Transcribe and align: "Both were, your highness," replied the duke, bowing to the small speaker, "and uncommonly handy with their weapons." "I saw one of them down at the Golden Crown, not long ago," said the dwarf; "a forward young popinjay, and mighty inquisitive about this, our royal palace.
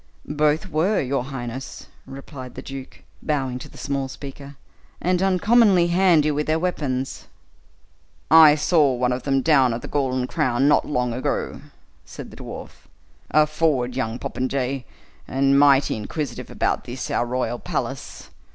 "Both 0.25 0.67
were, 0.67 0.99
your 0.99 1.25
highness," 1.25 1.85
replied 2.07 2.55
the 2.55 2.63
duke, 2.63 3.03
bowing 3.21 3.59
to 3.59 3.69
the 3.69 3.77
small 3.77 4.07
speaker, 4.07 4.55
"and 4.99 5.21
uncommonly 5.21 5.89
handy 5.89 6.31
with 6.31 6.47
their 6.47 6.57
weapons." 6.57 7.27
"I 8.31 8.55
saw 8.55 8.95
one 8.95 9.11
of 9.11 9.21
them 9.21 9.43
down 9.43 9.75
at 9.75 9.83
the 9.83 9.87
Golden 9.87 10.25
Crown, 10.25 10.67
not 10.67 10.87
long 10.87 11.13
ago," 11.13 11.61
said 12.03 12.31
the 12.31 12.37
dwarf; 12.37 12.87
"a 13.29 13.45
forward 13.45 13.95
young 13.95 14.17
popinjay, 14.17 14.85
and 15.27 15.59
mighty 15.59 15.97
inquisitive 15.97 16.49
about 16.49 16.85
this, 16.85 17.11
our 17.11 17.27
royal 17.27 17.59
palace. 17.59 18.31